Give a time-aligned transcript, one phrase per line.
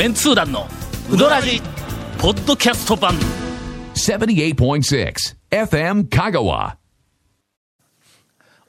[0.00, 0.66] メンツー団の
[1.12, 1.60] ウドラジ
[2.18, 3.12] ポッドキャスト版。
[3.92, 5.14] 78.6
[5.50, 6.76] FM Kagawa.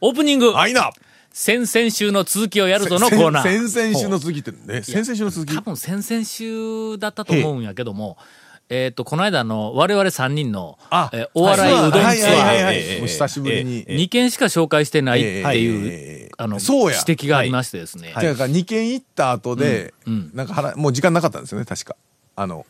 [0.01, 0.57] オープニング。
[0.57, 0.91] あいな。
[1.31, 3.43] 先々週の続きをやるぞのコーナー。
[3.43, 5.55] 先先々週の続きってね、先々週の続き。
[5.55, 8.50] 多分先々週だったと思うんやけども、え
[8.91, 13.85] っ、と、この間の我々3人の、あえーお笑いうどんツアー、久しぶりに。
[13.85, 18.13] 2件しか紹介してないっていう、ええあの、指摘がありましてですね。
[18.17, 18.31] てい。
[18.31, 20.31] うか2軒行った後で、うんうん。
[20.33, 21.95] なんか腹もう時間なかったんですよね確か。
[22.35, 22.65] あの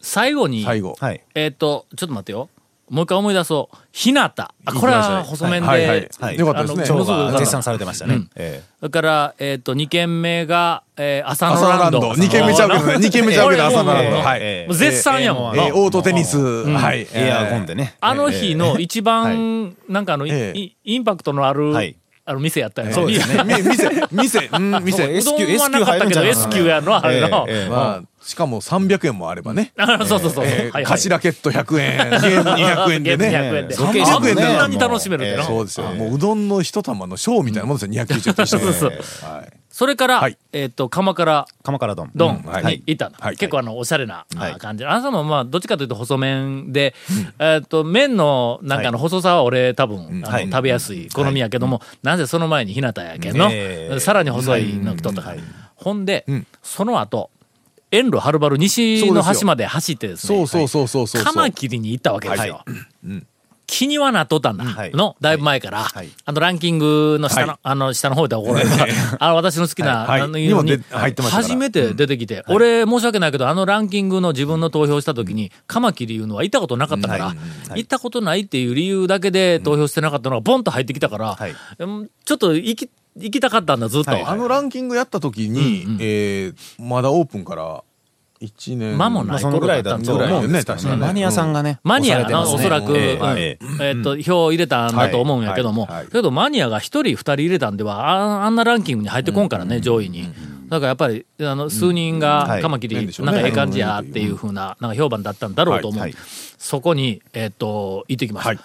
[0.00, 0.96] 最後に、最後。
[0.98, 1.22] はい。
[1.34, 2.48] えっ、と、ちょっと待ってよ。
[2.90, 3.76] もう一回思い出そう。
[3.92, 4.52] ひなた。
[4.64, 6.38] あ、これは細麺で、はいはいはい。
[6.38, 6.84] よかったですね。
[6.84, 8.14] あのものすごくが絶賛されてましたね。
[8.16, 8.30] うん。
[8.34, 12.00] えそれから、えっ、と、2軒目が、えー、朝のランド。
[12.00, 12.22] ランド。
[12.24, 12.94] 2軒目ちゃうけどね。
[12.96, 14.16] 2軒目ちゃうけど朝のランド。
[14.18, 14.40] はい。
[14.42, 15.56] えもう絶賛やもん。
[15.56, 15.66] な。
[15.68, 15.72] え。
[15.72, 16.36] ーオートテニス。
[16.36, 17.06] はい。
[17.14, 17.96] えエアーゴンでね。
[18.00, 23.42] あの日の一番、なんかあの、インパクトのある、はいあの店やったよそうですね。
[23.44, 27.46] み店店うんそう店 S 級んはなかったけど S 級やのあれの。
[28.22, 29.72] しかも300円もあればね。
[29.78, 30.44] あそうそうそうそう。
[30.46, 30.84] えーはいはい。
[30.84, 33.28] 貸しラケット100円 ゲーム200円でね。
[33.28, 33.76] 200円で。
[33.76, 35.42] ロケーションあんに楽しめる。
[35.44, 35.86] そうですよ。
[35.88, 37.92] もううどんの一玉のショーみたいなもんですよ。
[38.04, 40.36] 290円としてそうそうはいそれから、はい。
[40.52, 42.10] えっ、と、鎌倉鎌倉丼。
[42.14, 42.52] 丼うん。
[42.52, 42.74] はい。
[42.76, 43.08] に行った。
[43.08, 43.38] の、はい。
[43.38, 44.52] 結構あの、おしゃれな、はい。
[44.52, 44.84] あ感じ。
[44.84, 46.94] あなたもまあ、どっちかというと細麺で、
[47.38, 50.50] えっ、と、麺のなんかの細さは俺多分、あのはい。
[50.50, 54.00] 食べやすい好みやけども、なぜその前に日向やけんの、ええ。
[54.00, 55.36] さらに細いの来とから。
[55.76, 56.46] ほんで、ん。
[56.62, 57.30] その後、
[57.90, 62.56] 遠路はるばる西の端まで走ってですね、そうそうそうそうそうカマキリに行ったわけですよ。
[62.56, 62.64] は
[63.70, 64.64] 気にはなっとったんだ。
[64.64, 64.90] はい。
[64.90, 66.08] の、だいぶ前から、はい。
[66.24, 67.58] あのランキングの下の、はい。
[67.62, 68.86] あの下の方で怒られた、
[69.24, 70.20] あの私の好きな、はい。
[70.20, 70.50] あのに
[71.22, 77.36] 初めて出てきて、俺申し訳ないけど、あのランキングの自分の投票した時に、カマキリいうのは行ったことなかったから、はい。
[77.76, 84.10] 行ったことないっていう理由だけで投票してなかったのがボンと入ってきたから、ちょっと行き、行きたかったんだ、ずっと。
[84.10, 84.24] はい。
[84.24, 87.84] あのランキングやった時に、えーまだオープンから
[88.40, 91.78] 1年間もないまあそのぐらいだと思うんですマニアさんがね。
[91.84, 93.58] マニアがな、おそらく、ええ。
[93.80, 95.90] えっと、票を入れたんだと思うんやけども、はい。
[95.90, 96.02] はい。
[96.04, 96.12] はい。
[96.12, 100.24] けどマニアが一人二人入れたんでは、ああんなランキングに入ってこんからね、上位に。
[100.70, 102.62] だからやっぱり、あの、数人がはい。
[102.62, 103.32] カマキリ、なんでしょうね。
[103.32, 106.00] なんかええ感じやっていうふうな、なんか評判だったんだろうと思う。
[106.00, 106.12] はい。
[106.12, 106.20] はい。
[106.58, 108.48] そこに、えっと、行ってきました。
[108.50, 108.58] はい。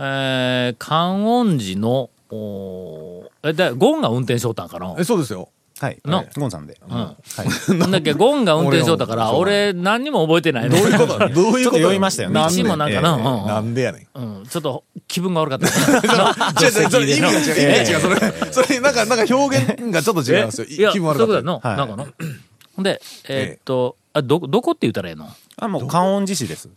[0.00, 4.94] えー、観音寺の、おーえ、で、ゴンが運転しよったんかな？
[4.98, 5.48] えそうですよ
[5.80, 5.98] はい。
[6.04, 6.24] の。
[6.36, 6.76] ゴンさんで。
[6.88, 6.96] うん。
[6.96, 7.14] は
[7.70, 7.74] い。
[7.78, 10.76] なんだっけ、ゴンが運転しよったから、 俺俺、何にも覚えてないの。
[10.76, 11.18] どういうこと？
[11.30, 11.78] どういうこと？
[11.78, 12.30] 酔いましたよ。
[12.30, 14.18] ね道もなんかな、なんでやねん。
[14.18, 15.66] うん、ちょっと気分が悪かった。
[15.68, 17.38] 違う違うそれ意味が違う。
[17.38, 18.00] 違う。
[18.00, 20.66] それそれなんかなんか表現がちょっと違うんですよ。
[20.68, 21.32] いや、気分悪かった。
[21.32, 22.06] そういうことやなんかの。
[22.74, 25.28] ほんで、えーっと、あ、ど、どこって言ったらええの？
[25.60, 26.68] あ、もう、観音寺市です。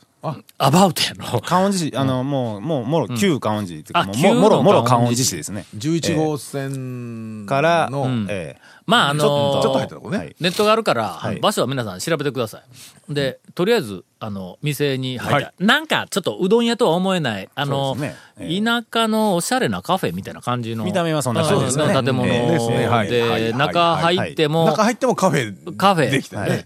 [0.57, 1.41] アバウトやの。
[1.41, 5.65] 観音寺市、あの、もう、もう、もろ、旧観音寺っていうか、ももろ、もろ観音寺市ですね。
[5.75, 10.35] 11号線から、の、んええまあ、あのちょっと入ったとこね、はい。
[10.39, 11.39] ネットがあるから、はい。
[11.39, 12.61] 場所は皆さん調べてくださ
[13.09, 13.13] い。
[13.13, 15.45] で、とりあえず、あの、店に入った。
[15.45, 20.83] はなんか、ちょっとうどん屋とは思えない、あの、田舎のおしゃれなカフェみたいな感じの。
[20.83, 21.85] 見た目はそんな感じですね。
[21.85, 22.05] うん。
[22.05, 22.57] 建物え
[23.07, 23.47] え。
[23.47, 26.09] で中入っても、中入ってもカフェカフェ。
[26.09, 26.65] できたね、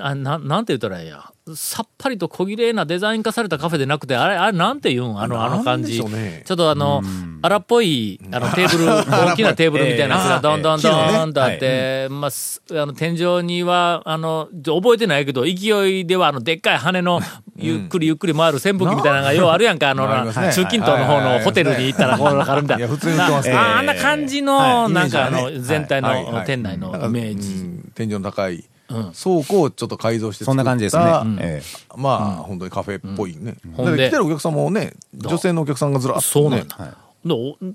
[0.00, 1.24] あななんて言ったらいいんや。
[1.54, 5.20] さっぱりと小綺麗なデザイン化されたカフェでなくて、あれ、あれなんて言うん？
[5.20, 6.02] あの、あの感じ。
[6.04, 6.42] ね。
[6.44, 7.02] ちょっとあの、
[7.42, 17.20] 荒っぽい、あの、テーブル、 大きなテーブルみたいなやつがどんどんどんとあって、まあ、すあの、天井には、あの、覚えてないけど、勢いでは、あの、でっかい羽の、
[17.56, 20.32] ゆっくりゆっくり回る扇風機みたいなのがようあるやんか、あの、ね。
[20.32, 26.32] 中近東の方のホテルに行ったら、こうわかるああんな感じの、はいなんかあの、全体はいはい。
[26.32, 27.54] の店内のイメージ。
[27.54, 27.92] うん。
[27.94, 31.62] 天井の高いうん倉庫をちょっと改造してそんな感じですね。
[31.96, 36.76] まあ、本当にカフェっぽいね、来てるお客さんもね女性のお客さんがずらっと、ね、そうなんだ。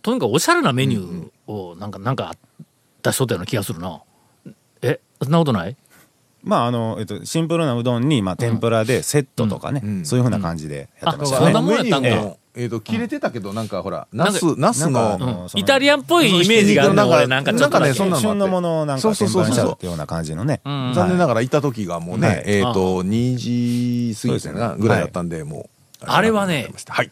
[0.02, 2.36] とにかくおしゃれなメニューをなんか、なんか
[3.04, 4.02] 出しとったような気がするな。
[4.82, 5.78] え、そんなことない？
[6.46, 11.66] まあ、あの、えっと、シンプルなうどんに、まあ、天ぷらでセットとかね、んそういうふうな感じでやってましたそんなね。
[11.66, 15.20] もんやったんかメニューもえっ、と切れてたけどなんかほらなんかナスナスのなん。
[15.20, 17.80] のイタリアンっぽいイメージがあるの、俺なんかちょっとだけ。
[17.80, 20.62] なんかねそんなの旬のものをなんか天ぷらにしちゃうっていうような感じのね。
[20.64, 20.94] ん。
[20.94, 22.44] 残念ながら行った時がもうね、はい。
[22.46, 25.70] えっ、と2時過ぎたかなぐらいだったんで、も
[26.02, 27.12] うあれはねはい。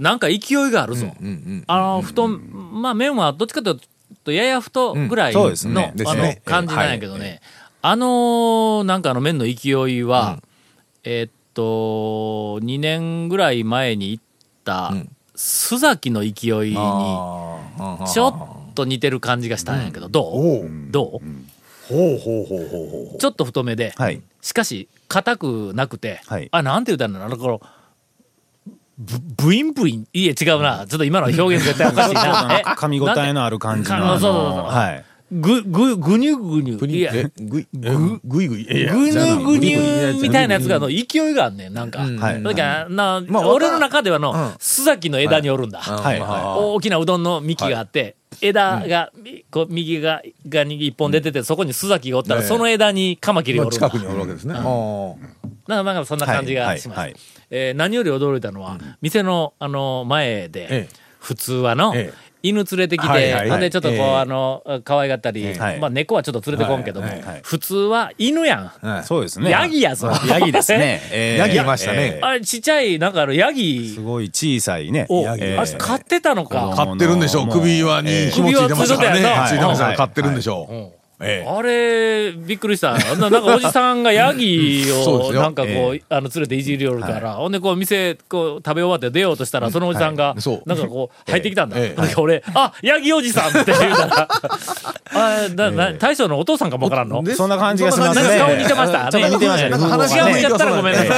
[0.00, 0.38] なんか勢い
[0.72, 1.06] があるぞ。
[1.20, 3.80] うんうんあの、太、まあ麺はどっちかという
[4.24, 5.94] と、やや太ぐらいの、そうですね。
[6.04, 7.40] あの感じなんやけどね。
[7.86, 10.38] あの、なんかあの麺の勢いは、
[11.02, 14.24] えーっと、2年ぐらい前に行っ
[14.64, 16.76] たん、須崎の勢いに、
[18.10, 18.28] ちょ
[18.70, 20.70] っと似てる感じがしたんやけど、どおうう。
[20.90, 21.26] どう？
[21.86, 24.22] ほうほうほうほうほうちょっと太めで、はい。
[24.40, 26.48] しかし、硬くなくて、はい。
[26.52, 27.60] あ、なんて言ったんだろうな、この、
[28.96, 30.86] ブブインブイン、いえ、違うな。
[30.88, 32.48] ちょっと今の表現絶対おかしいな。
[32.58, 32.62] え？
[32.64, 33.98] 噛み応えのある感じの。
[33.98, 34.52] かそうそうそう。
[34.52, 35.04] あのはい。
[35.34, 36.86] ぐ、ぐ、ぐにゅぐにゅ。
[36.86, 38.64] いや、え、ぐい、ぐ、ぐいぐい。
[38.64, 42.00] ぐぐにゅぐにゅみたいなやつが、あの、勢いがあんねん、なんか。
[42.00, 42.42] はい。
[42.42, 44.36] だから、な、まあ俺の中ではの、うん。
[44.54, 45.80] 須崎の枝におるんだ。
[45.80, 46.20] はい。
[46.20, 53.90] は大きなうどんの幹があって、枝が、みこう右が、がに一本出てて、そこに須崎がおったら、その枝にカマキリがおるんだ。
[53.90, 54.54] 近くにおるわけですね。
[54.54, 57.00] なんか、そんな感じがしました。
[57.00, 57.10] はい。
[57.10, 57.20] はい。
[57.50, 60.88] えー何より驚いたのは、店の、あの、前で、ええ。
[61.20, 63.32] 普通はの、ええ犬連れてきて、はいはい。
[63.32, 64.16] はいほんでちょっとこう、ええ。
[64.18, 65.80] あの、可愛がったり、はい。
[65.80, 67.22] まあ猫はちょっと連れてこんけども、はい。
[67.22, 67.40] はい。
[67.42, 68.86] 普通は犬やん。
[68.86, 69.50] はいそうですね。
[69.50, 70.12] ヤギやぞ。
[70.28, 71.00] ヤギですね。
[71.10, 72.16] えーヤギいましたね。
[72.16, 75.06] えーあれ、ちっちゃい、なんかあの、ヤすギごい小さいね。
[75.08, 76.74] を、ヤギあれ、飼ってたのか。
[76.76, 77.48] 買ってるんでしょう。
[77.48, 78.30] 首輪にええ。
[78.30, 79.16] 紐ついてましたからね。
[79.20, 79.58] 首輪ついてたよなつい。
[79.58, 79.96] てましたからはい。
[79.96, 81.03] 買ってるんでしょう。
[81.24, 81.48] うんええ。
[81.48, 82.92] あれ、びっくりした。
[83.16, 90.34] ななんかおじさんがヤギを、 なんかこう、えあの、連れていじりよるから、ほんでこう、店、こう、食べ終わって出ようとしたら、そのおじさんが
[90.66, 91.76] なんかこう、入ってきたんだ。
[91.78, 92.14] ええ。
[92.16, 94.28] 俺、あ、ヤギおじさんって言うたら、
[95.16, 97.22] あな、な、大将のお父さんかもわからんの？
[97.22, 98.28] でそんな感じがしますね。
[98.28, 99.08] なんか顔似てました。
[99.10, 99.84] ちょっと似てましたね。
[99.84, 101.08] 話違がうんやったらごめんなさい。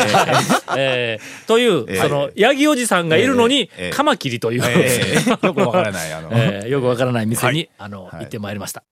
[0.77, 2.01] えーという、ええ。
[2.01, 6.13] その、ヤギおじさんがいるのにええ、カマキリという、えーよくわからない。
[6.13, 7.71] あの、えーよくわからない店に、はい。
[7.79, 8.17] あの、はい。
[8.21, 8.83] 行ってまいりました。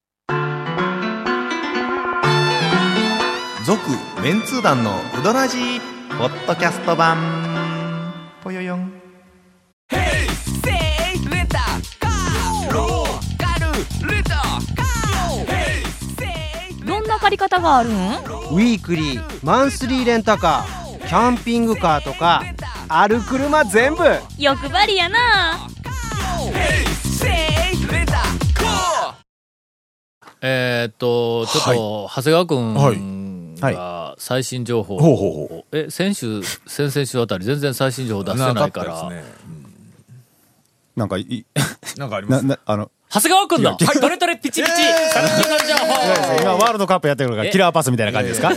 [3.65, 3.81] 続
[4.23, 5.81] メンツー団のウドラジー
[6.19, 8.13] ポッドキャスト版。
[8.43, 8.93] ぽよよん。
[16.85, 17.93] どんな借り方があるん？
[17.93, 22.43] ウィークリーマンスリーレンタカーキャンピングカーとか
[22.89, 24.05] ある車全部。
[24.37, 25.69] 欲張りやな。
[30.47, 33.14] えーっと、ちょっと、長谷川くんはい
[33.61, 39.11] が最新情報を、ほうほうほえ、先週、先々週あたり全然最新情報出してないから、
[40.97, 41.45] なんかい、
[41.99, 42.47] なんかありまな、す？
[42.47, 44.75] 長な、あの、谷川くんの、トレトレピチピチ、
[45.13, 46.41] 最近の情報。
[46.41, 47.51] 今ワールドカップやってるからえ？
[47.51, 48.51] キラーパスみたいな感じですか？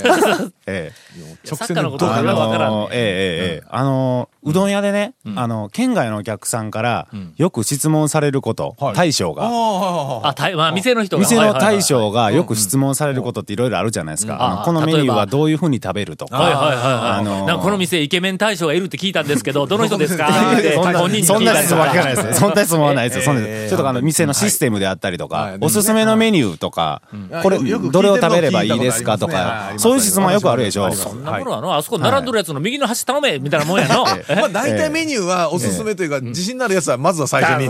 [0.67, 1.47] ええ。
[1.47, 3.67] サッカーのことがあよくわからんええええええ。
[3.69, 7.07] あのーうどん屋でね、あの、県外のお客さんから、
[7.38, 9.49] よく質問されること、大将が。
[10.23, 11.21] あ、たいまあ、店の人が。
[11.21, 14.35] 店の大将はがよく質問されることっていろいろあるじゃないですか。
[14.35, 16.38] ああのこのメニューはどういうふうに食べるとか。
[16.38, 16.75] いはいはいはい。
[17.19, 17.45] あのー。
[17.47, 20.27] なんかこの店イケメン大将がいるって聞いたんですけど、どの人ですか？
[20.57, 22.05] ってそんな質問は聞かか。
[22.05, 22.33] ないですよ。
[22.33, 23.23] そんな質問はないですよ。
[23.25, 27.01] そんなええちょっとあの、店のシステムであったりとかはい、おすすめのメニューとか、
[27.44, 30.91] これ、どれを食べればいいですかとかそういう質問はよくあるでしょ。
[30.94, 33.59] そんなものはの、あそこ並んどるやつの右の端頼めみたい。
[33.59, 34.05] なもんやの。
[34.37, 37.67] えまあ大体メニューはおすすめというか、自信のあるやつはまずは最初に。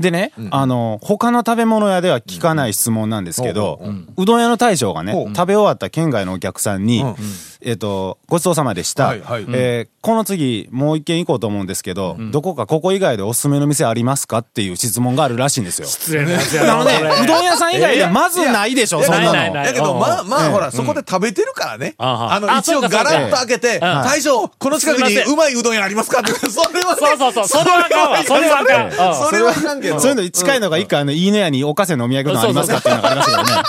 [0.00, 3.80] でね、あの、他の食べ物屋では聞かない質問なんですけど、
[4.16, 7.14] うどん屋の大将がね、食べ終わった県外のお客さんにうん、
[7.62, 9.44] えっと、ごちそうさまでしたはいはい。
[9.52, 15.86] えーこの次、もう一軒行こうと思うんですけど、どこかここ以外でおすすめの店ありますかっていう質問があるらしいんですよ。
[15.88, 19.32] 失礼なやつやななので、うどん屋さん以外でまずないでしょ、いやそんなの。
[19.34, 21.94] ないないないだけど、うんまあまあ、ええほら、そこで食べてるからね。
[21.98, 27.00] ああの、あ一応ガラッと開けて、大将、この近くにうまいうどん屋ありますかって、 それはね。
[27.00, 28.24] そうそうそう、それはあかんわ。
[28.24, 28.86] それはあかん。
[28.86, 28.92] うん
[29.26, 30.00] それはあかんけど。
[30.00, 33.62] そういうのに近いのが一回あの、いいねやにおかせのお土産のありますかっていうのがありましたけどね。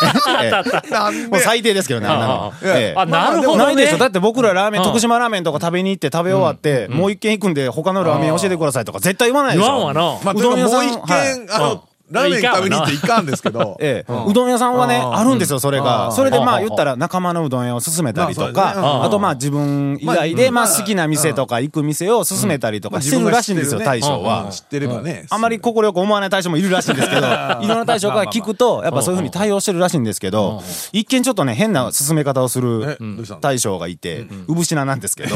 [0.44, 0.89] ええあったあった。
[0.91, 2.53] なんでもう最低ですけどね、あんなの。
[3.41, 3.97] るほどでしょ。
[3.97, 4.87] だって僕らラーメン、うん。
[4.87, 9.67] 徳島ラーメンとか食べに行って食べ終わって、もう一軒行くんで他のラーメン教えてくださいとか絶対言わないでしょ。
[9.67, 10.19] 言わんわな。
[10.24, 13.78] まあ、うどん屋さんもう一軒、あの、ラーメン食べに行っていかんですけど。
[13.82, 16.12] ええ、うどん屋さんはね、あるんですよ、それが。
[16.12, 24.48] それでまあ言ったら仲間のうどん屋を勧めたりとか、あとまあ自分以外でまあ好きな店とか行く店を勧めたりとかしてるらしいんですよ、大将は。
[24.51, 25.25] 知ってればね。
[25.30, 30.62] あんまり快く思わない大将もいるらしいんですけど、いろんな大将から聞くと、やっぱそういうふうに対応してるらしいんですけど、
[30.92, 32.98] 一見ちょっとね、変な進め方をすえる
[33.42, 35.36] 大将がいて、うぶしななんですけど、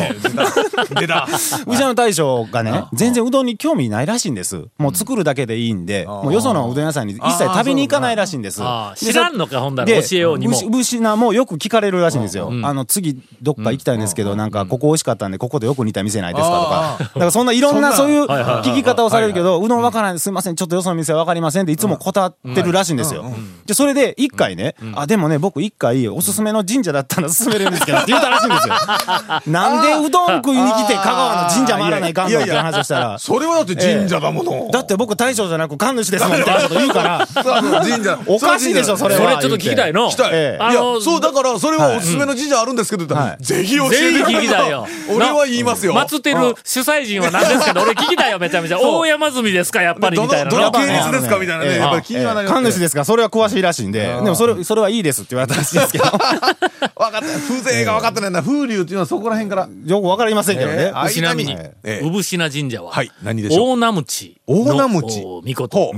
[0.99, 1.27] 出た。
[1.67, 4.65] うちの大将がね、全然うどんに興味ないらしいんです。
[4.77, 8.61] もう作るだけでいいんで、もうよそのうどん屋さんに一切食べに行かないらしいんです。
[8.95, 10.59] 知らんのか、ほんだらで教えようにも。
[10.69, 12.51] ぶしなもよく聞かれるらしいんですよ。
[12.63, 16.97] あの、次、どっか行きたいんですけど、なんか、ここ美味しかったんで、ここでよく似た店ないですかとか。
[16.99, 18.25] だからそんないろんなそういう
[18.63, 23.25] 聞き方をされるけど、うどんわからないすいません、ちょっとよその店わかりませんっていつも断ってるらしいんですよ。
[23.65, 28.75] で、それで一回ね、あ、でもね、僕一回おすすめの神社だったら勧めれるんですけどって言ったらしいんですよ。
[29.47, 34.69] なんでうどん食いに来て香川の神社回らないかんのって話をしたら、それはだって神社だもの。
[34.71, 38.19] だって僕大将じゃなく神主ですもんなこと言うから、神社。
[38.25, 39.21] おかしいでしょ、それは。
[39.21, 40.07] それちょっと聞きたいの。
[40.07, 40.29] 聞きたい。
[40.33, 44.87] ええいや、そう、だから、それはおすすめの神社あるんですけど、はいぜひ教えてぜひ聞きたいよ。
[45.09, 45.93] 俺は言いますよ。
[45.93, 48.79] 祀ってる主催人は何ですかね俺聞きたいよ、めちゃめちゃ。
[48.79, 50.57] 大山積ですか、やっぱり、どみたいなの。
[50.57, 51.77] のどの系列ですかみたいなね。
[51.77, 52.61] やっぱり気にはなります。
[52.61, 57.21] 神主ですか、それは詳しいらしいんで、でもそれ、それはいいですって言われたらしいですけど、分かった。
[57.21, 58.41] 風情が分かってないな。
[58.41, 59.67] 風流っていうのはそこら辺から。
[59.85, 60.91] よくわかりませんけどね。
[61.11, 64.63] ちなみに、産品神社は、はい何でしょう大名鞭の。
[64.63, 65.93] 大名鞭おみこと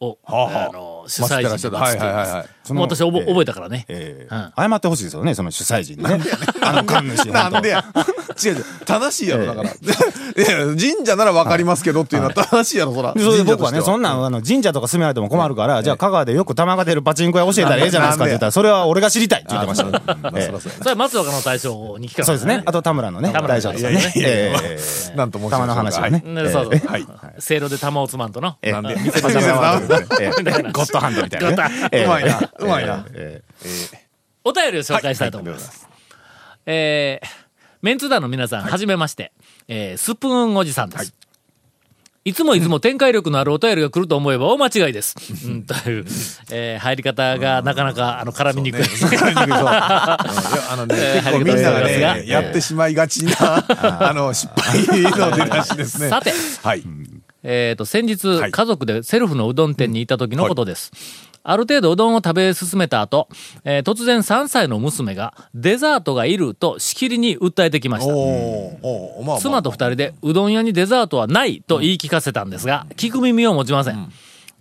[0.00, 2.46] を、はあはああの、の、主催人ではいはいはいすはい。
[2.74, 3.84] もう私覚え覚えたからね。
[3.88, 4.34] ええ。
[4.34, 4.70] うん。
[4.70, 6.20] 謝ってほしいですよね、その主催人にね。
[6.62, 7.84] あの神主なんでや。
[8.42, 8.64] 違う違う。
[8.84, 9.70] 正しいやろ、だから。
[9.70, 13.12] いや、神社ならわかりますけどっていうのは正しいやろ、そら。
[13.16, 19.84] それで僕はね、そんなん、あの、神社とか住めないとも困るから、じゃあ、香川でよく玉が出るパチンコ屋教えたらええじゃないですかって言ったら、それは俺が知りたいって言ってました。
[19.84, 20.60] まあええ。
[20.60, 22.62] それは松岡の大将に聞かそうですね。
[22.64, 24.12] あと田村のね、田村大将ですよね。
[24.14, 24.60] いやいやいや。
[24.62, 24.78] え
[25.12, 25.16] え。
[25.16, 26.22] なんと申しましょうか玉の話をね。
[26.24, 26.88] ねそうそう。
[26.88, 27.06] はい。
[27.38, 28.56] せいろで玉をつまんとの。
[28.62, 28.72] ええ。
[28.72, 30.62] なんで見せてもらうわけですねええ。
[30.72, 31.88] ゴッドハンドみたいなね。
[31.92, 32.04] ええ。
[32.04, 34.10] うまいなうまいなええ
[34.44, 35.88] お便りを紹介したいと思います。
[36.66, 37.26] えー、
[37.82, 39.32] メンツ団の皆さん、はじめまして。
[39.68, 41.14] えー、スプーンおじさんです。
[42.22, 45.16] いつもいつも展開力のあるお便りが来ると思えば大間違いです。
[45.46, 46.04] うん、という、
[46.50, 50.18] えー入り方がなかなか、あの、絡みにくい あ
[50.76, 53.32] のね、えー結構みんながね、やってしまいがちな、
[54.08, 56.10] あの、失敗の出だしですね。
[56.10, 56.82] さて、はい。
[57.42, 60.92] えっ、と、先日、はい家族でセルフのうどん店に行った時のことです。
[61.42, 63.28] ある程度うどんを食べ進めた後、
[63.64, 68.12] えー突然3歳の娘がデザートがいるとしきりに訴えてきました。
[69.40, 74.12] 妻と二人でうどん屋にデザートはないと言い聞かせたんですが、聞く耳を持ちません。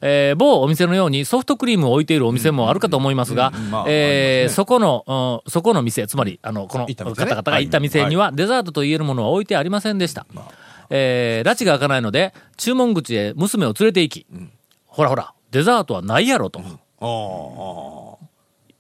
[0.02, 3.52] えー某お店のようにソフトクリームを置いているお店もあるかと思いますが
[3.86, 10.26] えーそこの、うんそこの店、つまり、あの、この方々が行った店にはデザートと言えるものは置いてありませんでした。
[10.90, 14.26] えー、拉致が開かないので、注文口へ娘を連れて行き、
[14.88, 16.62] ほらほら、デザートはないやろと。
[17.02, 18.20] お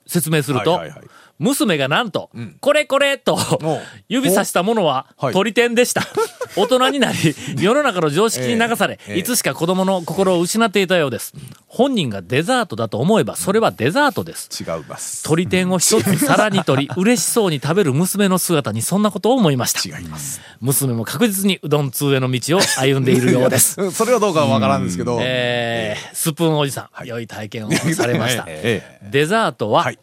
[0.05, 1.08] 説明すると、はいはいはい
[1.39, 2.29] 娘がなんと、
[2.59, 6.05] これこれとお 指さしたものははい鳥天でした。
[6.57, 7.17] 大人になり、
[7.57, 11.33] 世の中の常識に流され、ええええいつしか子供の心を失っていたようです。
[11.67, 14.49] 本人がデザートだと思えば、それはデザートです。
[14.51, 15.23] ー違います。
[15.23, 19.97] 鳥天を一つ皿に取り、嬉しそうに食べる娘の姿にそんなことを思いました。
[19.97, 20.41] 違います。
[20.59, 23.79] 娘も確実にうどん通への道を歩んでいるようです。
[23.79, 25.19] う んそれはどうかはわからんですけど。
[25.21, 28.43] えー、スプーンおじさん、良い体験をされました。
[28.47, 29.99] えデザートは、はい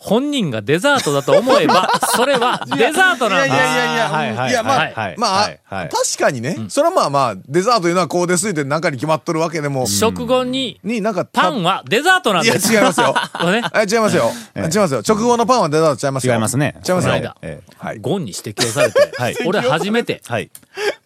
[0.00, 3.46] 本人がデザートだと思えば、 それはデザートなんだ。
[3.46, 12.72] いやいやいやいや、はいはいいや、まあ、はいはいまあ、はいはい確かにね、それはまあまあ、デザートというのはこうですって中に決まっとるわけでも、食後に、になんか、パンはデザートなんいや、です。
[12.72, 13.14] 違いますよ。
[13.50, 14.30] ね あ違いますよ。
[14.56, 15.02] 違いますよ。
[15.06, 16.34] 直後のパンはデザートちゃいますよ。
[16.34, 16.74] 違いますね。
[16.86, 17.34] 違いますよ。
[17.78, 17.98] はい。
[17.98, 20.50] ゴンに指摘をされて、 はい俺初めて、はい。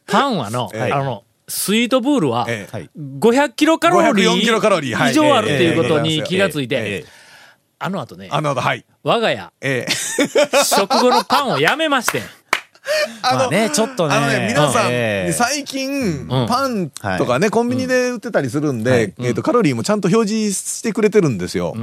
[0.06, 2.90] パンはの、ええあの、スイートブールは、ええはい。
[3.18, 7.21] 500キロカロリ504キロカロリー以上あるっていうことにええええ気がついて、ええ
[7.84, 8.84] あの後ね、あの、はい。
[9.02, 10.64] 我が家、ええ。
[10.64, 12.22] 食後のパンをやめまして、
[13.22, 14.14] あまあね、ちょっとね。
[14.14, 21.74] あのね、皆さん、ええ最近、んパンとかね、コンビニで売ってたりするんで、えっと、カロリーもちゃんと表示してくれてるんですよ。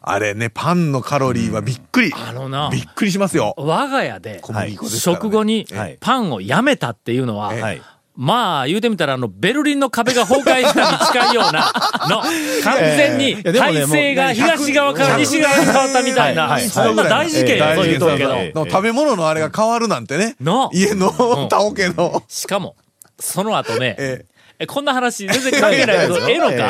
[0.00, 2.12] あれね、パンのカロリーはびっくり。
[2.14, 3.54] あのなびっくりしますよ。
[3.58, 7.82] 我が家で、小麦粉ですからね食後にはいパンをやめたっていうのは、はい。
[8.14, 11.72] まあ、言うてみたら、あの、ベルリンの壁が崩壊したに近いような、
[12.10, 12.20] の、
[12.62, 18.66] 完全に体制が東側から西側に変わったみたいな、はいそんな大事件よ、ええそういうとるけど。
[18.66, 20.36] 食べ物のあれが変わるなんてね。
[20.42, 22.22] の家の田桶の。
[22.28, 22.76] しかも、
[23.18, 24.24] その後ね、え
[24.58, 26.68] えこんな話全然関係ないけど、ええのか、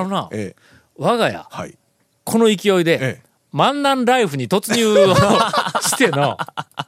[0.00, 0.62] あのな、ええ
[0.98, 1.78] 我が家、はい。
[2.24, 3.20] この勢いで、え
[3.52, 5.14] 万南ライフに突入を
[5.80, 6.87] しての、え。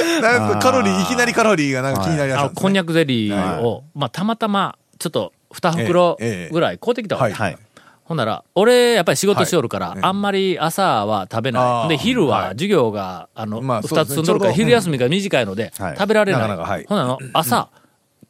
[0.22, 7.16] なんかカロリー、いきなりカロリーがなんか気になりだあの、しねこんにゃくゼリーを、まあ、たまたま、ちょっと、二袋ええぐらい買うてきた。
[7.16, 7.32] わけ。
[7.32, 7.52] はい。
[7.52, 7.58] はい。
[8.04, 9.98] ほんなら、俺、やっぱり仕事しよるから、はい。
[10.02, 11.88] あんまり朝は食べない。
[11.88, 12.48] で、昼ははい。
[12.50, 15.96] 授業が、あの、二、つ積んどるから、昼休みが短いので、はい。
[15.96, 16.42] 食べられない。
[16.42, 16.84] なかなかはい。
[16.86, 17.68] ほんなら、朝、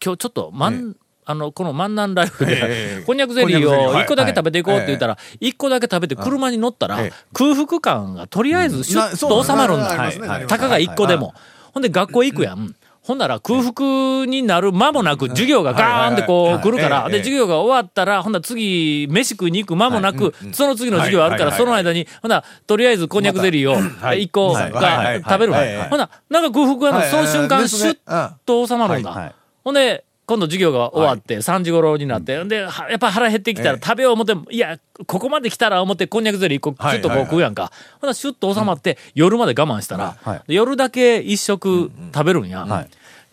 [0.05, 0.95] 今日ちょっと、まん、
[1.27, 4.05] あの、この万南ライフで、ええこんにゃくゼリーをこんにゃくゼリーはい。
[4.05, 10.47] 一個だけ食べていこうって言ったら、一個だけ食べて車に乗ったらええ、空腹感がとりあえずシュッなそうと収まるんだ。
[10.47, 11.35] たかが一個でも。
[11.75, 12.75] ほんで、学校行くやん。
[13.03, 25.23] ほんなら空腹になる間もなく授業がガーンってこう来るから、で、授業が終わったら、ほんなら次、飯食いに行く間もなく、その次の授業あるから、はいその間に、ほんならとりあえずこんにゃくゼリーをはい一個がい。
[25.23, 25.59] 食べるわ。
[25.91, 29.35] ほんならなんか空腹がその瞬間、シュッと収まるんだ。
[29.63, 33.85] ほんで、今度授業が終わって、3時頃になって、で、はやっぱ腹減ってきたらええ。
[33.85, 37.73] 食べよう思っても、いや、ここまで来たら思って、こんにゃくゼリー一個、シュッとこう食うやんか。
[38.01, 40.17] ほんならシュッと収まって、夜まで我慢したら、
[40.47, 42.65] 夜だけ一食食べるんや。
[42.65, 42.89] はい。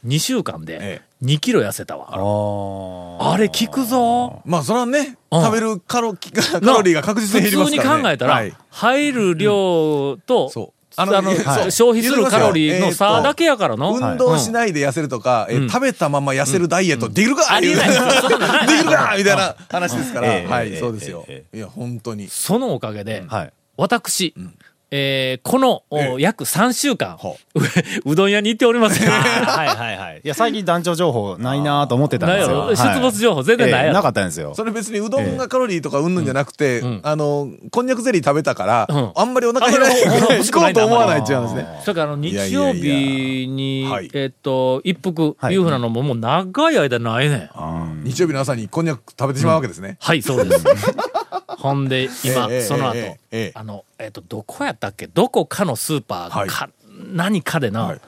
[0.05, 2.07] 2週間でえ2キロ痩せたわ。
[2.09, 4.41] ああれ効くぞ。
[4.45, 5.43] まあ、それはね、うん。
[5.43, 8.03] 食べるカロカロリーが確実に減りま普通にすからね。
[8.03, 8.53] 考えたら、はい。
[8.71, 13.95] 入る量と、あのあのそうそう消費するカロリーの差だけやからの。
[13.95, 15.69] 運動しないで痩せるとか、えうん。
[15.69, 18.05] 食べたまま痩せるダイエットできるか、ありえないできる
[18.89, 20.33] かみたいな話ですから。
[20.33, 21.25] ええはい、ええそうですよ。
[21.27, 21.45] え。
[21.53, 22.27] いや、本当に。
[22.27, 23.53] そのおかげで、はい。
[23.77, 24.33] 私、
[24.93, 27.59] えーこの、おええ約3週間ほ、う
[28.11, 29.09] うどん屋に行っておりません。
[29.09, 30.21] はいはいはい。
[30.23, 32.69] いや、最近団長情報ないなと思ってたんですよ。
[32.69, 32.75] よ。
[32.75, 34.53] 出没情報全然ないなかったんですよ。
[34.53, 41.67] それ別にうどんがカロリーとかうんぬんじゃなくて、あの、こんにゃくゼリー食べたから、うんあんまりお腹減らないあんまりお腹行こうと思わないっうんですね。
[41.83, 48.03] それからあの日曜いやいや日にはい、えっと、一服はいいうふうなのももう長い間ないねん。
[48.03, 49.97] 日曜日の朝にこんにゃく食べてしまうわけですね。
[50.01, 50.65] はい、そうです。
[51.57, 53.17] ほんで、今、ええその後、
[53.55, 55.07] あの、えっ、と、どこやったっけ？
[55.07, 56.69] どこかのスーパーはいか、
[57.13, 58.01] 何かでな、はい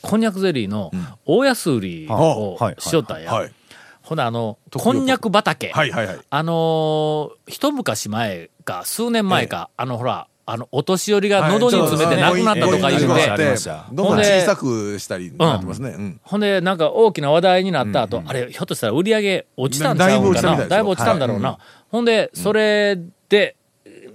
[0.00, 0.92] こんにゃくゼリーの
[1.26, 3.32] 大安売りをしよったんや。
[3.32, 3.52] はい。
[4.00, 5.70] ほな、あの、特こんにゃく畑。
[5.72, 6.18] はいはいはい。
[6.30, 15.90] あのー一昔前か、数年前か、あの、ほら、あの、お年寄りが喉に詰めて亡くなったとか言うて、はいありましたどんどん小さくしたりなってますね。
[15.90, 16.20] うん。
[16.22, 20.66] ほんで、なんか大きな話題になった後、あれ、ひょっとしたら売り上げ落ちたんちゃうんかな。
[20.66, 21.58] だいぶ落ちたんだろうな。
[21.90, 23.56] ほんで、それで、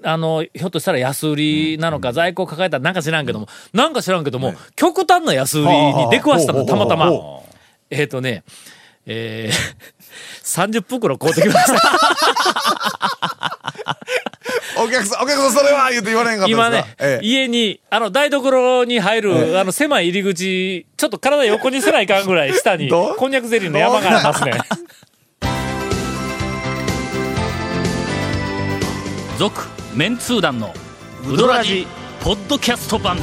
[0.02, 7.12] あの、ひょっとしたら安売りなのか、在庫抱えたらなんか知らんけども、なんか知らんけども、極端な安売りに出くわしたの、たまたま。
[7.92, 8.44] えっとね、
[9.05, 12.00] えー、30袋買うてきました。
[14.81, 16.67] お客さん、お客さんそれは言うて言われへんかったですか？
[16.67, 24.53] 今ね、ええ家に、あの、台所に入る、あの、狭い入り口、ちょっと体横にせないかんぐらい下に、こんにゃくゼリーの山がありますね。
[29.38, 29.62] 続、
[29.93, 30.74] メンツー団の、
[31.27, 31.88] ウドラジ、
[32.22, 33.17] ポッドキャスト版。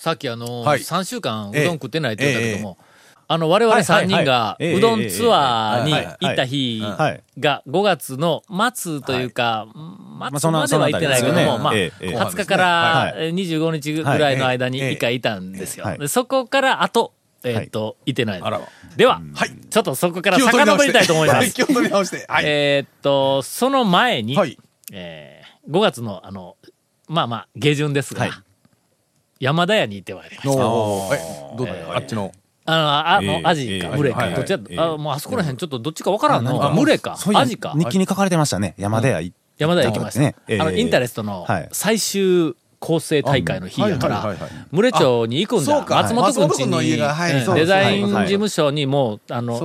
[0.00, 0.80] さっきあの、はい。
[0.80, 2.78] 3週間うええどん食ってないって言ったけども、
[3.28, 7.22] あの、我々3人がうどんツアーにええええええ行った日はい。
[7.38, 8.42] が5月の
[8.74, 9.66] 末というか、
[10.38, 15.84] 末までは行ってないけども、まあ、ええええ20日からはいえー25日ぐらいの間にはい一回いたんですよ。
[16.08, 17.12] そこからあと、
[17.44, 18.42] えーっと、いてない。
[18.96, 19.50] では、はい。
[19.68, 21.52] ちょっとそこから遡りたいと思います。
[21.52, 22.24] 気を取り直して。
[22.26, 22.44] はい。
[22.48, 24.56] えーっと、その前に、はい。
[24.94, 26.56] えー5月の、あの、
[27.06, 28.30] まあまあ、下旬ですが、はい
[29.40, 30.68] 山田屋に行ってまいりました。
[30.68, 31.16] おー。
[31.16, 32.30] え、どうだよ、あっちの？
[32.66, 36.62] あの、あの、ええアジか、ええ群れか、どっちやええあ、もうあそこら辺ちょっとどっちかわからんの。
[36.62, 37.16] あ群れか。
[37.16, 37.72] そうい、うアジか。
[37.74, 38.74] 日記に書かれてましたね。
[38.76, 39.20] 山田屋
[39.56, 40.20] 山田屋行きました。
[40.20, 41.68] ねええあの、インタレストのはい。
[41.72, 44.36] 最終構成大会の日やから
[44.72, 45.84] 群れ町に行くんだ。
[45.86, 47.14] 松本くん松本ちに、君の家が
[47.54, 49.58] デザインはい事務所にもう、あの。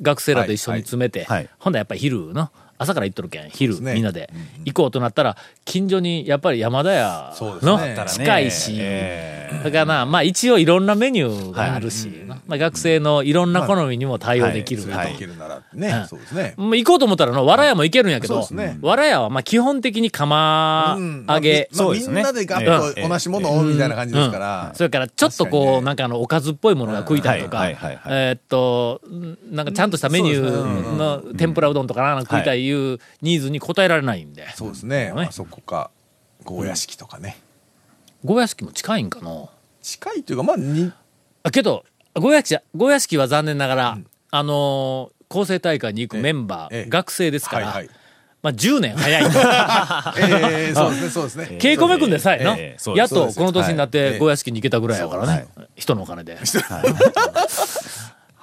[0.00, 1.26] 学生らと一緒に詰めて。
[1.60, 2.50] ほんだらやっぱり昼の、
[2.82, 3.94] 朝から行っとるけん、昼、ね。
[3.94, 4.30] みんなで。
[4.64, 7.96] 行こうとなったら、近所にやっぱり山田屋そうですのね。
[8.08, 14.86] 近いし、えだからな、まあ一応いろんなメニューがあるし、まあ学生のいろんな好みにも対応できる。
[14.86, 15.88] 連れて行けるならってね。
[15.88, 16.06] うん。
[16.06, 16.54] そうですね。
[16.56, 18.48] もう行こうと思ったらの、わらやも行けるんやけど、
[18.82, 21.26] わらやはまあ基本的に釜うん。
[21.28, 22.14] 揚げ、まあそうですね。
[22.14, 24.72] みんなでガッと同じものをみたいな感じですから。
[24.74, 27.74] それからちょっとこう、なんかあの、おかずっぽいものが食いたいとか、はい。
[27.74, 27.96] はい。
[27.96, 28.10] はい。
[28.10, 28.22] はい。
[28.28, 34.48] えーっと、んなんかちゃんとしたメニューの天ぷらうどんとかなんか食いたいいうニーズに応えられないんで。
[34.54, 35.12] そうですね。
[35.12, 35.26] ね。
[35.28, 35.90] あそこか、
[36.44, 37.38] ゴー屋敷とかね。
[38.24, 39.46] ゴー屋敷も近いんかな。
[39.82, 40.92] 近いというか、まあ、に、
[41.42, 43.98] あけど、ゴー屋敷、ゴー屋敷は残念ながら、
[44.30, 46.90] あのー構成大会に行くメンバー、ええ。
[46.90, 47.88] 学生ですから、はいはい。
[48.42, 49.22] まあ10年早い。
[50.20, 51.44] ええ、そうですね、そうですね。
[51.58, 53.14] 稽古目くんでさえな、ええそうです。
[53.14, 53.90] やっとこの年になっはい。
[53.92, 56.36] てゴー屋敷に行けたぐらいやからね、人のお金で。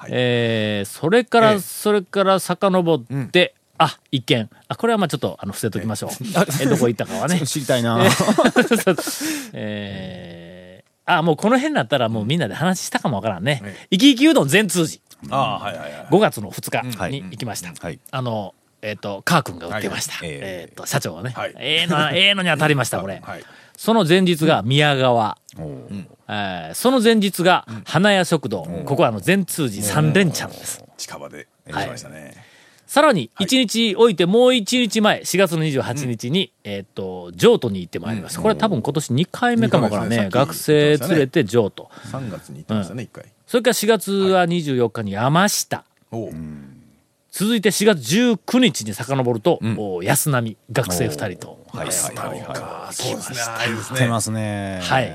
[0.07, 1.59] えーそれから、ええ。
[1.59, 4.49] それから遡って、あ、一件。
[4.67, 6.11] あ、これはまあちょっと、あの、伏せときましょう。
[6.61, 7.39] え、どこ行ったかはね。
[7.47, 7.97] 知りたいな。
[9.53, 13.87] え ーあ、もうこの辺になったらもうみんなで話したかもわからんねえ。
[13.91, 15.01] 生き生きうどん全通寺。
[15.35, 16.07] ああ、はいはいはい。
[16.11, 17.73] 5月の2はい日に行きました。
[17.79, 20.13] はいあの、えっ、と、カー君が売ってました。
[20.13, 21.31] はいえっ、と、社長がね。
[21.35, 23.21] はいええの、ええのに当たりました、 これ。
[23.23, 23.43] はい。
[23.77, 25.37] その前日が宮川。
[25.57, 28.63] おーえーその前日が花屋食堂。
[28.85, 30.83] ここはあの全通寺三連チャンです。
[30.97, 32.49] 近場でしはいましたね。
[32.89, 38.41] さらに、1日置いてもう1日前、4月の28日に、えっ、と、譲渡に行ってまいりました。
[38.41, 40.29] これ多分今年2回目かもわからんね。
[40.31, 41.91] 学生連れて譲渡。
[42.11, 43.25] 3月に行ってましたね、一回。
[43.45, 45.85] それから4月は24日に山下。
[46.09, 46.31] おう
[47.31, 51.59] 続いて4月19日に遡ると、お安波、学生2人と。
[51.67, 53.37] はいはいはいはそうですね。
[53.39, 53.97] あいいですい。
[53.97, 54.07] 出ね。
[54.07, 54.79] ますね。
[54.81, 55.13] はい。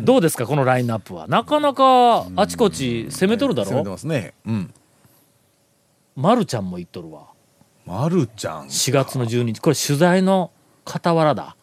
[0.00, 1.28] どうですか、このラインナップは。
[1.28, 4.32] なかなか、あちこち攻めとるだ攻めてろますね。
[4.46, 4.74] うん。
[6.16, 7.28] まるちゃんも言っとるわ。
[7.86, 8.66] まるちゃん。
[8.66, 9.60] 4月の12日。
[9.60, 10.50] これ取材の
[10.86, 11.56] 傍らだ。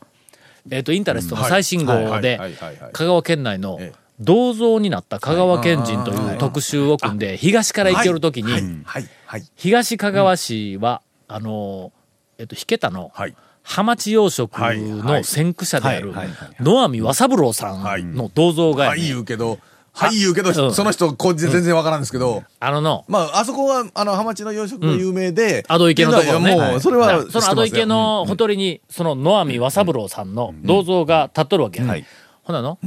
[0.70, 4.00] えっ、と、インタレストの最新号はいではいはいはい、香川県内のええ。
[4.20, 8.52] 銅像になった香川県人という特集を組んで、東から行けるときに、
[8.84, 11.94] はい、はい、東香川市は、あの、
[12.38, 13.36] えっ、と、引けたの、はい。
[13.64, 14.82] ハマチ養殖はい。
[14.82, 15.20] はい。
[15.20, 16.28] の先駆者であるはい。
[16.28, 16.36] はい。
[16.36, 16.56] はい。
[16.60, 19.60] 野網和三郎さんの銅像がやはい、ね言うけど、
[20.00, 20.74] はい言うけど、うん。
[20.74, 26.56] その人、こう全然わからんですけど、あのの、まあ、あそこは、あの、ハマチの養殖が有名で、アド池のところね。
[26.56, 31.88] いやもう、それは、そのアド池のほとりに、その野網和三郎さんの銅像が立っとるわけや。
[31.88, 32.06] はい。
[32.44, 32.80] ほなの、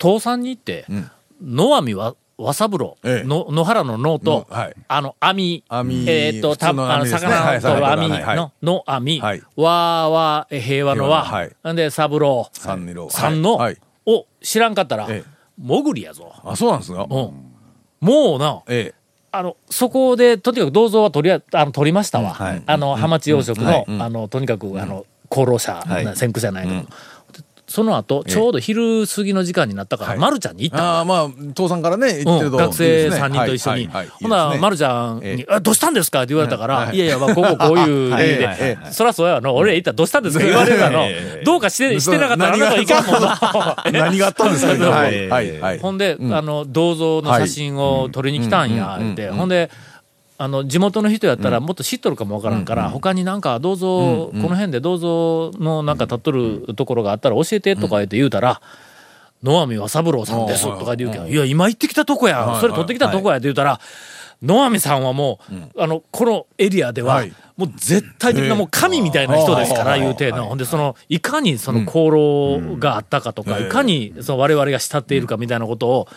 [0.00, 0.86] 倒産に行って、
[1.42, 3.26] 野網和和三郎、ええ。
[3.26, 4.76] の野原の野と、のはい。
[4.88, 7.30] あの網、網えーっと、た普通のあの網ですね。
[7.30, 8.22] 魚を取る網はい。
[8.22, 8.36] はい。
[8.36, 9.42] の、の網、はい。
[9.56, 12.48] わーは平和の和、平和のなんで三郎。
[12.52, 13.10] 三郎。
[13.10, 13.76] さんの、はい。
[14.06, 16.32] を知らんかったら、ええもぐりやぞ。
[16.44, 17.02] あ、そうなんですか？
[17.02, 17.08] うん。
[18.00, 18.94] もうな、え
[19.32, 22.34] あの、そこで、とにかく銅像は取りあ、あの、取りましたわ。
[22.34, 22.62] はい。
[22.66, 24.02] あの、ハマチ養殖の、うん。
[24.02, 25.80] あの、とにかく、あの、功労者、
[26.16, 26.88] 先駆者なんやけど、で
[27.70, 30.18] その後、ちょうど昼過ぎの時間になったから、はい。
[30.18, 30.76] 丸ちゃんに行っえ。
[30.76, 30.88] たの。
[30.90, 32.56] ああ、まあ、父さんからね、言ってると。
[32.56, 33.86] うん学生3人と一緒に。
[33.86, 34.58] ほな、いいですね。
[34.60, 36.18] 丸ちゃんに、えあどうしたんですか？
[36.22, 36.96] って言われたから、はい。
[36.96, 40.42] い、やいや、まあ、こここういう理 由で、そらそうやの、俺言ったらどうしたんですか？
[40.44, 41.04] 言われるの、
[41.44, 43.76] どうかして、してなかったらあなたはいかんもんな。
[43.92, 44.90] 何があったんですか？
[44.90, 45.78] はい。
[45.78, 49.30] ほんで、あの、銅像の写真を撮りに来たんや、って。
[49.30, 49.70] ほんで、
[50.40, 58.62] あの、地元の人やったらもっと知っとるかもわからんから、他になんか銅像、この辺で銅像のなんか立っとるところがあったら教えてとか言って言うたら、
[59.42, 63.80] 野網和三郎さんですとか言うけど、いや、今行ってきたとこや、それ取ってきたとこやって言うたら、
[64.42, 65.40] 野網さんはも
[65.76, 70.46] う、あの、このエリアでははい、もう絶対的なもう神みたいな人ですから、言うての。
[70.46, 76.08] ほんで、その、いかにその功労があったかとか、いかにその我々が慕っているかみたいなことを、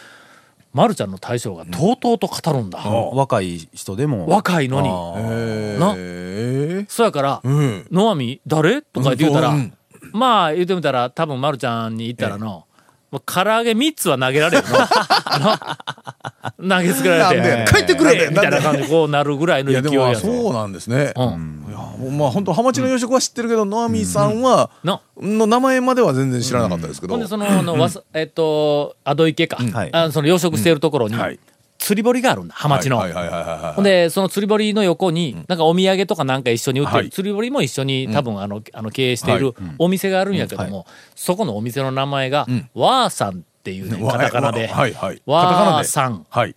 [0.74, 2.80] まるちゃんの大将がとうとうと語るんだ。
[2.80, 4.28] 若い人でも。
[4.28, 4.90] 若いのに。
[4.90, 7.88] えなえそやから、うん。
[7.92, 8.82] 野網誰？
[8.82, 9.74] とか言って言うたら、うん
[10.12, 12.66] まあ言ってみたら、多分まるちゃんに言ったらの、
[13.14, 14.74] もう唐揚げ3つは投げられるの。
[14.82, 15.60] あ
[16.60, 20.22] の投げつけられて、帰ってくれみたいな感じでこうなるぐらいの勢いやぞ。
[20.22, 21.14] そうなんですね。
[21.16, 21.66] うん。
[21.70, 21.78] いや
[22.12, 27.14] まあ、本当ハマチの養殖は知ってるけど、野網さんは、の、の名前までは全然知らなかったですけど。
[27.14, 29.58] ほんで、その、あの、えっと、アド池か。
[29.58, 31.40] はいあその養殖しているところに、はい
[31.84, 32.98] 釣り堀があるんだ、ハマチの。
[33.74, 37.10] ほんで、その釣り堀の横に、なんかお土産とかなんか一緒に売ってる、はい。
[37.10, 44.70] 釣り堀も一緒に多分あの、あの経営しているお店があるんやけども、そこのお店の名前が、わーさんっていうね、カタカナで。
[45.26, 46.56] わーさん、はい。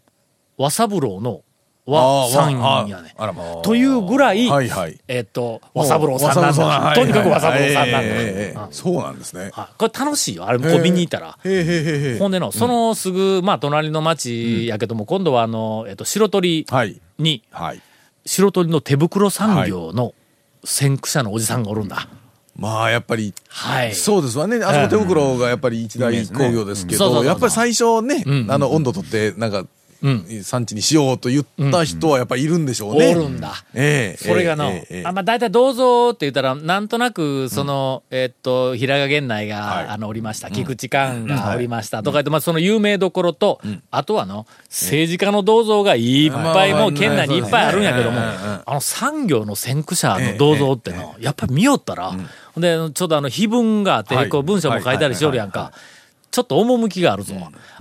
[0.57, 1.43] わさぶろうの
[1.87, 3.15] わさんやね。
[3.63, 4.49] というぐらい。
[5.07, 6.65] えっと、わさぶろうさんなんだ。
[6.65, 8.69] はいとにかくわさぶろうさんなんだ。
[8.73, 9.51] そうなんですね。
[9.53, 10.47] はいこれ楽しいよ。
[10.47, 11.39] あれ、こう見に行ったら。
[12.19, 17.01] ほんでの、そのすぐ、まあ、隣の町やけども、今度はあの、えっと、白鳥はい。
[17.19, 17.81] に、はい。
[18.25, 20.15] 白鳥の手袋産業の
[20.65, 22.09] 先駆者のおじさんがおるんだ。
[22.57, 23.95] まあ、やっぱり、はい。
[23.95, 24.57] そうですわね。
[24.65, 29.69] あそこ手袋がやっぱり一大工業ですけど、やっぱり最初ねん、あの、温度取って、なんか、うん。
[30.43, 33.15] 産地にしようと言った人はやっぱりいるんでしょうね。
[33.15, 33.65] おるんだ。
[33.75, 34.23] ええ。
[34.23, 34.73] それがの、
[35.05, 39.87] あ、まあ、大体銅像って言ったら、なんとなく、その、えっと、平賀源内が、はい。
[39.89, 40.51] あの、おりました。
[40.51, 42.03] 菊池寛がおりました。
[42.03, 52.13] とか言って、まあ、その有名どころと、あとはの、政治家の銅像がいっぱい、まあもう県内にいっぱいあるんやけども、あの産業の先駆者の銅像っての、やっぱり見よったら、
[52.55, 54.29] ほんで、ちょっとあの、碑文があって、はい。
[54.29, 55.73] こう文章も書いたりしよるやんか。
[56.37, 57.33] ちょっと趣があるぞ。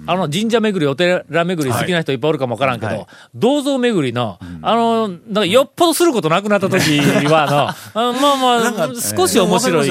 [0.08, 9.89] あの神社巡り、お寺巡り好きな人いっぱいおるかもわからんけど、銅像巡りの、あの、なんかよっぽどすることなくなった時 はの、あまあまあ、少し面白い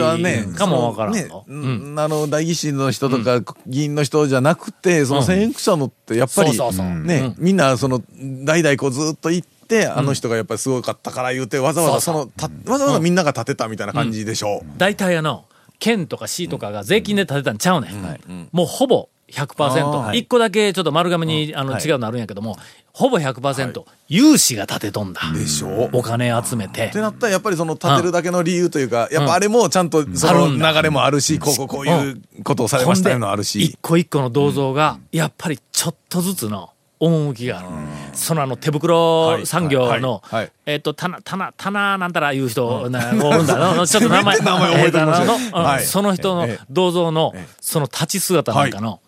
[0.57, 6.59] かもわからんあの、代議士の人とか、議員の人じゃなくて、その先駆者のって、やっぱり
[7.03, 8.00] ね、みんな、その、
[8.44, 14.66] 代々こうずっと行って、あの人がやっぱりすごかったから言うて、わざわざその、たわざわざみんなが建てたみたいな感じでしょう。
[14.79, 15.44] 大体あの、
[15.78, 18.48] 県とか市とかが税金で建てたんちゃうねん。
[18.52, 20.14] もうほぼ100%。
[20.14, 22.56] 一個だけちょっと丸亀にあの違うのあるんやけども、
[22.92, 25.20] ほぼ100%有志が建てとんだ。
[25.34, 25.87] でしょ？
[25.87, 25.90] う。
[25.94, 26.87] お金集めて。
[26.87, 27.00] って。
[27.00, 33.62] なったら、やっぱりその建てるだけの理由というか、やっぱあれもちゃんとその流れもあるし、こうこうこういうことをされましたよのあるし。
[33.62, 33.78] 一。
[33.80, 36.70] 個一個の銅像が、やっぱりちょっとずつの
[37.06, 37.68] 趣がある。
[38.14, 40.22] そのあの手袋産業の
[40.66, 43.74] えっと、棚、棚、棚なんたらいう人、なおるんだな。
[43.86, 45.04] ちょっと名前、名前覚えて
[45.52, 49.00] まその人のええ銅像の、その立ち姿なんかの、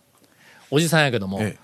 [0.70, 1.58] おじさんやけどもええ、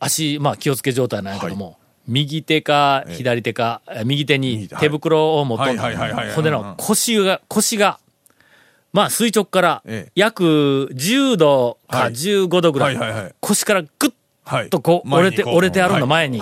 [0.00, 7.98] 足、まあ気をつけ状態なんやけども、右手か左手か、え右手に右手手袋を持っとんほんでの腰が、腰が、
[8.92, 12.12] まあ垂直からええ約10度かはい。
[12.12, 14.15] 15度ぐらい腰からグッはい
[14.70, 16.40] とこう折れて、折れてあるの前に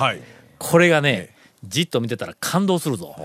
[0.59, 3.17] これがね、じっと見てたら感動するぞ。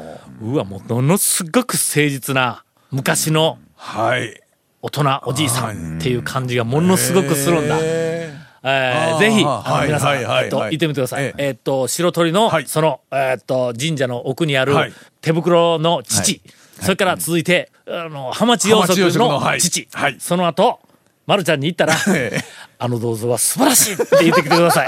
[0.42, 0.56] う。
[0.56, 4.42] わ、もうものすごく誠実な昔のはい。
[4.82, 7.78] 大人、おじいさんっていう感じがものすごくするんだ。
[7.78, 8.20] へえ。
[8.64, 10.72] ーぜひ、皆さん、えっと、はい。
[10.74, 11.26] 行ってみてください。
[11.26, 11.50] ええ。
[11.52, 12.68] っと、白鳥の、はい。
[12.68, 14.94] その、えっと、神社の奥にあるはい。
[15.22, 16.42] 手袋の父、
[16.82, 20.16] それから続いて、あの、浜地養殖浜地養殖の父、はい。
[20.20, 20.80] その後、
[21.26, 22.40] まるちゃんに行ったら、 え
[22.82, 24.88] あの銅像は素晴らしいって言ってきてください。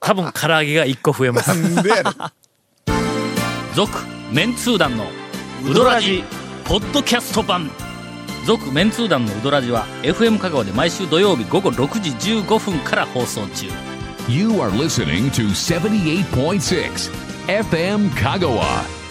[0.00, 1.82] 多分唐揚げが1個増えます。
[1.82, 2.10] でやね
[3.74, 3.92] 続
[4.32, 5.04] メンツー団の
[5.64, 6.24] ウドラジ
[6.64, 7.70] ポッドキャスト版
[8.46, 13.66] 続メンツー団のウドラジは FM 香川で毎週土曜日午後6時15分から放送中
[14.28, 17.10] You are listening to 78.6
[17.46, 19.05] FM Kagawa.